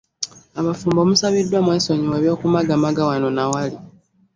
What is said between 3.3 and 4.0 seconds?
na wali